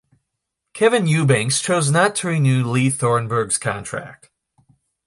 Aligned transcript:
Kevin 0.73 1.05
Eubanks 1.05 1.61
chose 1.61 1.91
not 1.91 2.15
to 2.15 2.29
renew 2.29 2.63
Lee 2.67 2.89
Thornburg's 2.89 3.59
contract. 3.59 4.31